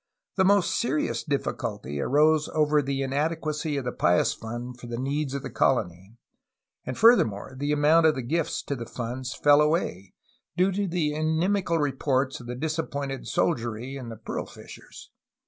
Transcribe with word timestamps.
The 0.35 0.43
most 0.45 0.79
serious 0.79 1.23
difiiculty 1.23 2.03
arose 2.03 2.49
over 2.55 2.81
the 2.81 3.03
inadequacy 3.03 3.77
of 3.77 3.85
the 3.85 3.91
Pious 3.91 4.33
Fund 4.33 4.79
for 4.79 4.87
the 4.87 4.97
needs 4.97 5.35
of 5.35 5.43
the 5.43 5.51
colony, 5.51 6.17
and 6.83 6.97
further 6.97 7.23
more 7.23 7.53
the 7.55 7.71
amount 7.71 8.07
of 8.07 8.27
gifts 8.27 8.63
to 8.63 8.75
the 8.75 8.87
fund 8.87 9.27
fell 9.27 9.61
away, 9.61 10.15
due 10.57 10.71
to 10.71 10.87
the 10.87 11.13
inimical 11.13 11.77
reports 11.77 12.39
of 12.39 12.47
the 12.47 12.55
disappointed 12.55 13.27
soldiery 13.27 13.95
and 13.95 14.09
the 14.11 14.17
pearl 14.17 14.47
fishers. 14.47 15.11